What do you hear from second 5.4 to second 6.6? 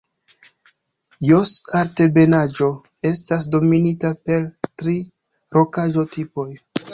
rokaĵo-tipoj.